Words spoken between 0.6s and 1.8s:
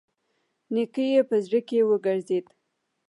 نيکه يې په زړه